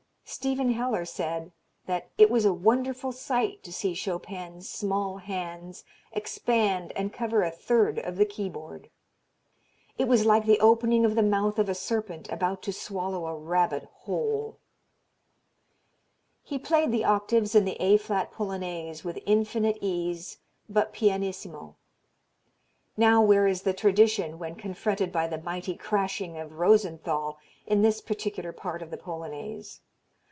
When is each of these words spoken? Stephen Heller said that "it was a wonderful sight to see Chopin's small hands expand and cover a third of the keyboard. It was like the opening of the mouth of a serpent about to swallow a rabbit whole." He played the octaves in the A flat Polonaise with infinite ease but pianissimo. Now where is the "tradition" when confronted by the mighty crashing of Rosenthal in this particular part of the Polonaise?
Stephen 0.23 0.71
Heller 0.71 1.03
said 1.03 1.51
that 1.87 2.09
"it 2.17 2.29
was 2.29 2.45
a 2.45 2.53
wonderful 2.53 3.11
sight 3.11 3.61
to 3.63 3.73
see 3.73 3.93
Chopin's 3.93 4.69
small 4.69 5.17
hands 5.17 5.83
expand 6.13 6.93
and 6.95 7.11
cover 7.11 7.43
a 7.43 7.51
third 7.51 7.99
of 7.99 8.15
the 8.15 8.23
keyboard. 8.23 8.89
It 9.97 10.07
was 10.07 10.25
like 10.25 10.45
the 10.45 10.61
opening 10.61 11.03
of 11.03 11.15
the 11.15 11.21
mouth 11.21 11.59
of 11.59 11.67
a 11.67 11.75
serpent 11.75 12.29
about 12.31 12.61
to 12.63 12.71
swallow 12.71 13.27
a 13.27 13.35
rabbit 13.35 13.83
whole." 13.83 14.57
He 16.43 16.57
played 16.57 16.93
the 16.93 17.03
octaves 17.03 17.53
in 17.53 17.65
the 17.65 17.75
A 17.83 17.97
flat 17.97 18.31
Polonaise 18.31 19.03
with 19.03 19.19
infinite 19.25 19.77
ease 19.81 20.37
but 20.69 20.93
pianissimo. 20.93 21.75
Now 22.95 23.21
where 23.21 23.47
is 23.47 23.63
the 23.63 23.73
"tradition" 23.73 24.39
when 24.39 24.55
confronted 24.55 25.11
by 25.11 25.27
the 25.27 25.39
mighty 25.41 25.75
crashing 25.75 26.37
of 26.37 26.53
Rosenthal 26.57 27.37
in 27.67 27.81
this 27.81 27.99
particular 27.99 28.53
part 28.53 28.81
of 28.81 28.91
the 28.91 28.97
Polonaise? 28.97 29.81